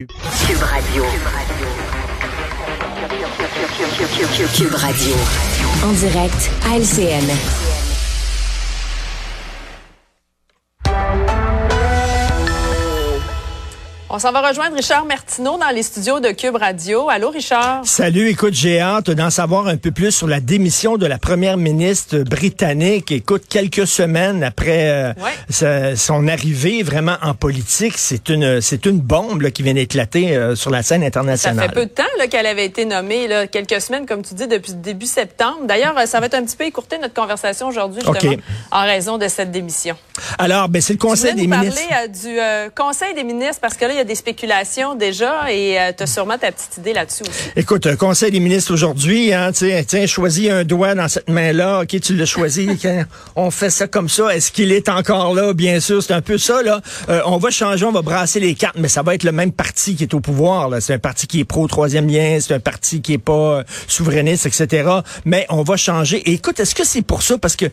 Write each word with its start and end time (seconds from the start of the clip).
Cube 0.00 0.62
Radio. 0.62 1.02
Cube 4.54 4.74
Radio. 4.76 5.16
En 5.82 5.92
direct 5.92 6.50
à 6.70 6.78
LCN. 6.78 7.67
On 14.18 14.20
s'en 14.20 14.32
va 14.32 14.48
rejoindre 14.48 14.74
Richard 14.74 15.04
Martineau 15.04 15.58
dans 15.58 15.68
les 15.72 15.84
studios 15.84 16.18
de 16.18 16.30
Cube 16.32 16.56
Radio. 16.56 17.08
Allô, 17.08 17.30
Richard? 17.30 17.82
Salut, 17.84 18.28
écoute, 18.30 18.52
j'ai 18.52 18.80
hâte 18.80 19.12
d'en 19.12 19.30
savoir 19.30 19.68
un 19.68 19.76
peu 19.76 19.92
plus 19.92 20.10
sur 20.10 20.26
la 20.26 20.40
démission 20.40 20.96
de 20.96 21.06
la 21.06 21.18
première 21.18 21.56
ministre 21.56 22.18
britannique. 22.24 23.12
Écoute, 23.12 23.44
quelques 23.48 23.86
semaines 23.86 24.42
après 24.42 24.88
euh, 24.90 25.12
Ouais. 25.22 25.30
sa- 25.50 25.94
son 25.94 26.26
arrivée 26.26 26.82
vraiment 26.82 27.14
en 27.22 27.34
politique, 27.34 27.96
c'est 27.96 28.28
une 28.28 28.60
c'est 28.60 28.86
une 28.86 28.98
bombe 28.98 29.42
là, 29.42 29.52
qui 29.52 29.62
vient 29.62 29.74
d'éclater 29.74 30.36
euh, 30.36 30.56
sur 30.56 30.72
la 30.72 30.82
scène 30.82 31.02
Ça 31.02 31.06
internationale. 31.06 31.68
fait 31.68 31.74
peu 31.76 31.86
de 31.86 31.90
temps 31.92 32.02
qu'elle 32.28 32.46
avait 32.46 32.64
été 32.66 32.86
nommée, 32.86 33.28
là, 33.28 33.46
quelques 33.46 33.80
semaines, 33.80 34.04
comme 34.04 34.22
tu 34.22 34.34
dis, 34.34 34.48
depuis 34.48 34.74
début 34.74 35.06
septembre. 35.06 35.58
D'ailleurs, 35.62 35.96
euh, 35.96 36.06
ça 36.06 36.18
va 36.18 36.26
être 36.26 36.34
un 36.34 36.42
petit 36.42 36.56
peu 36.56 36.64
écourté 36.64 36.98
notre 36.98 37.14
conversation 37.14 37.68
aujourd'hui, 37.68 38.02
justement, 38.04 38.32
OK. 38.32 38.38
en 38.72 38.82
raison 38.82 39.16
de 39.16 39.28
cette 39.28 39.52
démission. 39.52 39.96
Alors, 40.38 40.68
ben 40.68 40.82
c'est 40.82 40.94
le 40.94 40.98
Conseil 40.98 41.34
des 41.36 41.46
ministres. 41.46 41.80
parler 41.88 42.08
euh, 42.40 42.66
du 42.66 42.72
Conseil 42.74 43.14
des 43.14 43.22
ministres, 43.22 43.60
parce 43.62 43.74
que 43.76 43.84
là, 43.84 43.92
il 43.92 43.96
y 43.96 44.00
a 44.00 44.07
des 44.08 44.14
spéculations 44.14 44.94
déjà, 44.94 45.52
et 45.52 45.76
tu 45.96 46.02
as 46.02 46.06
sûrement 46.06 46.38
ta 46.38 46.50
petite 46.50 46.78
idée 46.78 46.92
là-dessus 46.92 47.22
aussi. 47.22 47.50
Écoute, 47.54 47.86
un 47.86 47.96
conseil 47.96 48.30
des 48.30 48.40
ministres 48.40 48.72
aujourd'hui, 48.72 49.32
hein, 49.32 49.52
tiens, 49.52 49.82
tiens, 49.86 50.06
choisis 50.06 50.50
un 50.50 50.64
doigt 50.64 50.94
dans 50.94 51.08
cette 51.08 51.28
main-là, 51.28 51.82
ok, 51.82 52.00
tu 52.00 52.16
l'as 52.16 52.26
choisi, 52.26 52.68
on 53.36 53.50
fait 53.50 53.70
ça 53.70 53.86
comme 53.86 54.08
ça, 54.08 54.34
est-ce 54.34 54.50
qu'il 54.50 54.72
est 54.72 54.88
encore 54.88 55.34
là? 55.34 55.52
Bien 55.52 55.80
sûr, 55.80 56.02
c'est 56.02 56.14
un 56.14 56.22
peu 56.22 56.38
ça, 56.38 56.62
là. 56.62 56.80
Euh, 57.08 57.20
on 57.26 57.38
va 57.38 57.50
changer, 57.50 57.84
on 57.84 57.92
va 57.92 58.02
brasser 58.02 58.40
les 58.40 58.54
cartes, 58.54 58.76
mais 58.78 58.88
ça 58.88 59.02
va 59.02 59.14
être 59.14 59.24
le 59.24 59.32
même 59.32 59.52
parti 59.52 59.94
qui 59.94 60.04
est 60.04 60.14
au 60.14 60.20
pouvoir, 60.20 60.68
là. 60.68 60.80
C'est 60.80 60.94
un 60.94 60.98
parti 60.98 61.26
qui 61.26 61.40
est 61.40 61.44
pro-troisième 61.44 62.08
lien, 62.08 62.38
c'est 62.40 62.54
un 62.54 62.60
parti 62.60 63.02
qui 63.02 63.14
est 63.14 63.18
pas 63.18 63.32
euh, 63.32 63.64
souverainiste, 63.86 64.46
etc. 64.46 64.88
Mais 65.24 65.46
on 65.50 65.62
va 65.62 65.76
changer. 65.76 66.18
Et 66.28 66.32
écoute, 66.32 66.58
est-ce 66.60 66.74
que 66.74 66.84
c'est 66.84 67.02
pour 67.02 67.22
ça? 67.22 67.38
Parce 67.38 67.56
que, 67.56 67.66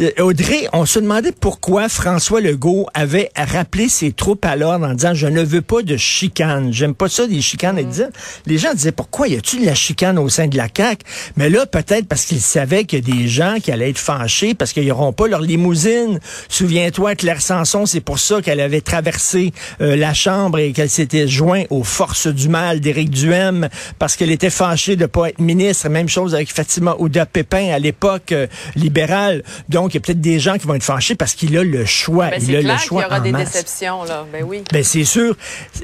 euh, 0.00 0.10
Audrey, 0.20 0.68
on 0.72 0.86
se 0.86 0.98
demandait 0.98 1.32
pourquoi 1.32 1.88
François 1.88 2.40
Legault 2.40 2.86
avait 2.94 3.30
rappelé 3.36 3.88
ses 3.88 4.12
troupes 4.12 4.44
à 4.44 4.56
l'ordre 4.56 4.86
en 4.86 4.94
disant, 4.94 5.14
je 5.14 5.26
ne 5.26 5.42
veux 5.42 5.62
pas 5.62 5.79
de 5.82 5.96
chicane. 5.96 6.72
J'aime 6.72 6.94
pas 6.94 7.08
ça, 7.08 7.26
des 7.26 7.40
chicanes. 7.40 7.78
Elle 7.78 7.88
disait- 7.88 8.08
les 8.46 8.58
gens 8.58 8.74
disaient, 8.74 8.92
pourquoi 8.92 9.28
y 9.28 9.36
a-t-il 9.36 9.62
de 9.62 9.66
la 9.66 9.74
chicane 9.74 10.18
au 10.18 10.28
sein 10.28 10.46
de 10.48 10.56
la 10.56 10.68
CAQ? 10.74 11.04
Mais 11.36 11.48
là, 11.50 11.66
peut-être 11.66 12.06
parce 12.06 12.24
qu'ils 12.24 12.40
savaient 12.40 12.84
qu'il 12.84 13.06
y 13.06 13.12
a 13.12 13.14
des 13.16 13.28
gens 13.28 13.56
qui 13.62 13.70
allaient 13.72 13.90
être 13.90 13.98
fâchés 13.98 14.54
parce 14.54 14.72
qu'ils 14.72 14.86
n'auront 14.86 15.12
pas 15.12 15.26
leur 15.28 15.40
limousine. 15.40 16.20
Souviens-toi, 16.48 17.14
Claire 17.14 17.40
Sanson, 17.42 17.86
c'est 17.86 18.00
pour 18.00 18.18
ça 18.18 18.42
qu'elle 18.42 18.60
avait 18.60 18.80
traversé 18.80 19.52
euh, 19.80 19.96
la 19.96 20.14
Chambre 20.14 20.58
et 20.58 20.72
qu'elle 20.72 20.90
s'était 20.90 21.28
joint 21.28 21.62
aux 21.70 21.84
forces 21.84 22.26
du 22.26 22.48
mal 22.48 22.80
d'Éric 22.80 23.10
Duhem 23.10 23.68
parce 23.98 24.16
qu'elle 24.16 24.30
était 24.30 24.50
fâchée 24.50 24.96
de 24.96 25.06
pas 25.06 25.28
être 25.30 25.38
ministre. 25.40 25.88
Même 25.88 26.08
chose 26.08 26.34
avec 26.34 26.52
Fatima 26.52 26.94
Ouda 26.98 27.26
Pépin 27.26 27.70
à 27.72 27.78
l'époque 27.78 28.32
euh, 28.32 28.46
libérale. 28.76 29.42
Donc, 29.68 29.92
il 29.92 29.96
y 29.96 29.98
a 29.98 30.00
peut-être 30.00 30.20
des 30.20 30.38
gens 30.40 30.56
qui 30.58 30.66
vont 30.66 30.74
être 30.74 30.82
fâchés 30.82 31.14
parce 31.14 31.34
qu'il 31.34 31.56
a 31.56 31.64
le 31.64 31.84
choix. 31.84 32.30
Ben, 32.30 32.40
il 32.42 32.54
a 32.56 32.58
le 32.58 32.64
clair 32.64 32.76
qu'il 32.76 32.84
y 32.84 32.88
choix 32.88 33.06
aura 33.06 33.18
en 33.18 33.22
des 33.22 33.32
masse. 33.32 33.52
déceptions, 33.52 34.04
là. 34.04 34.26
Ben 34.32 34.44
oui. 34.46 34.62
Ben 34.72 34.82
c'est 34.84 35.04
sûr. 35.04 35.36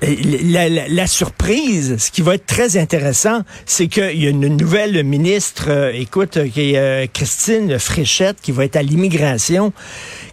La 0.03 1.07
surprise, 1.07 1.97
ce 1.99 2.11
qui 2.11 2.21
va 2.21 2.35
être 2.35 2.47
très 2.47 2.77
intéressant, 2.77 3.41
c'est 3.65 3.89
qu'il 3.89 4.23
y 4.23 4.27
a 4.27 4.31
une 4.31 4.57
nouvelle 4.57 5.03
ministre, 5.05 5.67
euh, 5.69 5.93
écoute, 5.95 6.37
euh, 6.37 6.49
qui 6.49 6.73
est 6.73 6.79
euh, 6.79 7.07
Christine 7.13 7.79
Fréchette, 7.79 8.37
qui 8.43 8.53
va 8.53 8.65
être 8.65 8.77
à 8.77 8.83
l'immigration. 8.83 9.73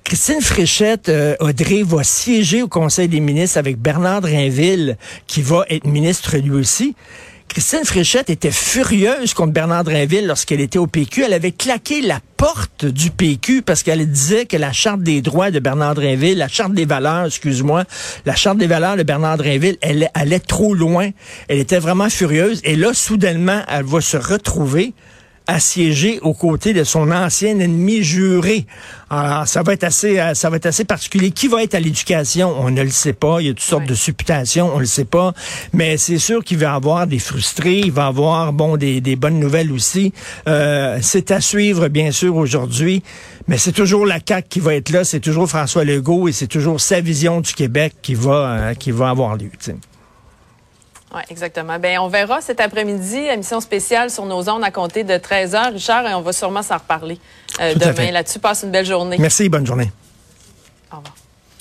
Christine 0.04 0.42
Fréchette, 0.42 1.08
euh, 1.08 1.36
Audrey, 1.40 1.84
va 1.84 2.04
siéger 2.04 2.62
au 2.62 2.68
Conseil 2.68 3.08
des 3.08 3.22
ministres 3.22 3.58
avec 3.58 3.78
Bernard 3.78 4.22
Drinville, 4.22 4.98
qui 5.28 5.42
va 5.42 5.66
être 5.70 5.86
ministre 5.86 6.38
lui 6.38 6.52
aussi. 6.52 6.96
Christine 7.54 7.86
Fréchette 7.86 8.32
était 8.32 8.50
furieuse 8.50 9.36
contre 9.36 9.54
Bernard 9.54 9.84
Drinville 9.84 10.26
lorsqu'elle 10.26 10.60
était 10.60 10.80
au 10.80 10.88
PQ. 10.88 11.26
Elle 11.26 11.34
avait 11.34 11.52
claqué 11.52 12.02
la 12.02 12.20
porte 12.36 12.84
du 12.84 13.12
PQ 13.12 13.62
parce 13.62 13.84
qu'elle 13.84 14.10
disait 14.10 14.48
que 14.48 14.58
la 14.58 14.72
charte 14.72 15.02
des 15.02 15.22
droits 15.22 15.52
de 15.52 15.60
Bernard 15.60 15.94
Drinville, 15.94 16.40
la 16.40 16.48
charte 16.48 16.74
des 16.74 16.86
valeurs, 16.86 17.28
excuse-moi, 17.28 17.84
la 18.26 18.36
charte 18.36 18.58
des 18.58 18.66
valeurs 18.66 18.98
de 18.98 19.04
Bernard 19.04 19.38
Drinville, 19.38 19.78
elle 19.82 20.10
allait 20.16 20.40
trop 20.40 20.74
loin. 20.74 21.12
Elle 21.48 21.60
était 21.60 21.78
vraiment 21.78 22.10
furieuse. 22.10 22.60
Et 22.64 22.76
là, 22.76 22.92
soudainement, 22.92 23.62
elle 23.68 23.86
va 23.86 24.02
se 24.02 24.18
retrouver 24.18 24.96
assiégée 25.48 26.20
aux 26.22 26.34
côtés 26.34 26.74
de 26.74 26.84
son 26.84 27.12
ancien 27.12 27.60
ennemi 27.60 28.04
juré. 28.04 28.66
Alors, 29.10 29.48
ça 29.48 29.62
va 29.62 29.74
être 29.74 29.84
assez, 29.84 30.20
euh, 30.20 30.34
ça 30.34 30.50
va 30.50 30.56
être 30.58 30.66
assez 30.66 30.86
particulier. 30.86 31.32
Qui 31.32 31.48
va 31.48 31.62
être 31.64 31.76
à 31.76 31.80
l'éducation? 31.80 32.54
On 32.60 32.70
ne 32.72 32.82
le 32.82 32.90
sait 32.90 33.14
pas. 33.14 33.42
Il 33.42 33.48
y 33.48 33.50
a 33.50 33.54
toutes 33.54 33.62
sortes 33.62 33.84
Ouais. 33.84 33.90
de 33.90 33.96
supputations. 33.96 34.72
On 34.72 34.76
ne 34.76 34.82
le 34.82 34.86
sait 34.86 35.06
pas. 35.06 35.34
Mais 35.74 35.98
c'est 35.98 36.18
sûr 36.18 36.44
qu'il 36.44 36.58
va 36.58 36.74
avoir 36.74 37.06
des 37.08 37.20
frustrés. 37.20 37.80
Il 37.80 37.92
va 37.92 38.08
avoir, 38.08 38.54
bon, 38.54 38.78
des, 38.78 39.02
des 39.02 39.16
bonnes 39.16 39.40
nouvelles 39.40 39.72
aussi. 39.72 40.14
Euh, 40.48 40.98
c'est 41.02 41.32
à 41.32 41.42
suivre, 41.42 41.88
bien 41.90 42.12
sûr, 42.12 42.36
aujourd'hui. 42.36 43.04
Mais 43.48 43.58
c'est 43.58 43.74
toujours 43.74 44.06
la 44.06 44.20
CAQ 44.26 44.48
qui 44.50 44.60
va 44.62 44.74
être 44.76 44.90
là. 44.90 45.04
C'est 45.04 45.20
toujours 45.20 45.48
François 45.50 45.84
Legault 45.84 46.28
et 46.28 46.32
c'est 46.32 46.48
toujours 46.48 46.80
sa 46.82 47.02
vision 47.02 47.42
du 47.42 47.54
Québec 47.54 47.94
qui 48.02 48.16
va, 48.16 48.32
euh, 48.32 48.74
qui 48.74 48.92
va 48.92 49.10
avoir 49.10 49.36
lieu. 49.36 49.50
Oui, 51.14 51.22
exactement. 51.30 51.78
Ben, 51.80 52.00
on 52.00 52.08
verra 52.08 52.42
cet 52.42 52.60
après-midi, 52.60 53.18
émission 53.18 53.60
spéciale 53.62 54.10
sur 54.10 54.26
nos 54.26 54.50
ondes 54.50 54.64
à 54.64 54.72
compter 54.72 55.04
de 55.04 55.18
13 55.18 55.54
h 55.54 55.74
Richard, 55.74 56.08
et 56.08 56.14
on 56.14 56.22
va 56.22 56.34
sûrement 56.34 56.64
s'en 56.64 56.78
reparler 56.78 57.20
euh, 57.60 57.76
demain 57.76 58.12
là-dessus. 58.12 58.40
Passe 58.40 58.64
une 58.64 58.72
belle 58.72 58.86
journée. 58.86 59.18
Merci. 59.20 59.48
Bonne 59.50 59.66
journée. 59.66 59.92
Au 60.92 60.98
revoir. 60.98 61.23